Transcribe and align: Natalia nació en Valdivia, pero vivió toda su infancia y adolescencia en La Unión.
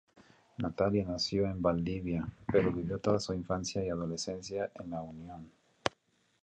Natalia 0.57 1.05
nació 1.05 1.45
en 1.45 1.61
Valdivia, 1.61 2.27
pero 2.51 2.71
vivió 2.71 2.97
toda 2.97 3.19
su 3.19 3.35
infancia 3.35 3.85
y 3.85 3.89
adolescencia 3.89 4.71
en 4.73 4.89
La 4.89 5.01
Unión. 5.03 5.51